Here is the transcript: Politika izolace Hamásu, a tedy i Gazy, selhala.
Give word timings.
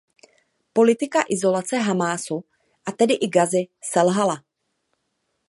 Politika 0.77 1.23
izolace 1.27 1.79
Hamásu, 1.83 2.43
a 2.85 2.91
tedy 2.91 3.13
i 3.13 3.27
Gazy, 3.27 3.69
selhala. 3.81 4.45